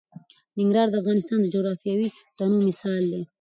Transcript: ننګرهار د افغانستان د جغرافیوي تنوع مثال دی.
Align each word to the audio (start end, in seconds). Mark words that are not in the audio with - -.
ننګرهار 0.57 0.87
د 0.91 0.95
افغانستان 1.01 1.37
د 1.41 1.45
جغرافیوي 1.55 2.07
تنوع 2.37 2.61
مثال 2.69 3.03
دی. 3.11 3.21